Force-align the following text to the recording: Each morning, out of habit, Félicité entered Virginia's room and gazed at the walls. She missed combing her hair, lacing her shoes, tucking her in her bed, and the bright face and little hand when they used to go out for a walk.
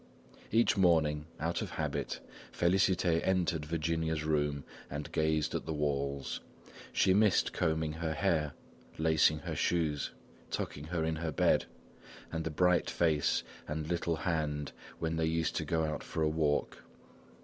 Each 0.51 0.75
morning, 0.75 1.27
out 1.39 1.61
of 1.61 1.69
habit, 1.69 2.21
Félicité 2.51 3.21
entered 3.23 3.65
Virginia's 3.67 4.23
room 4.23 4.63
and 4.89 5.11
gazed 5.11 5.53
at 5.53 5.67
the 5.67 5.75
walls. 5.75 6.39
She 6.91 7.13
missed 7.13 7.53
combing 7.53 7.93
her 7.93 8.15
hair, 8.15 8.53
lacing 8.97 9.41
her 9.41 9.53
shoes, 9.55 10.09
tucking 10.49 10.85
her 10.85 11.05
in 11.05 11.17
her 11.17 11.31
bed, 11.31 11.65
and 12.31 12.43
the 12.43 12.49
bright 12.49 12.89
face 12.89 13.43
and 13.67 13.87
little 13.87 14.15
hand 14.15 14.71
when 14.97 15.17
they 15.17 15.25
used 15.27 15.55
to 15.57 15.65
go 15.65 15.83
out 15.83 16.01
for 16.01 16.23
a 16.23 16.27
walk. 16.29 16.79